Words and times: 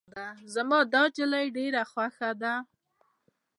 زما 0.53 0.79
دا 0.93 1.03
نجلی 1.09 1.45
ډیره 1.57 1.81
خوښه 1.91 2.29
ده. 2.41 2.55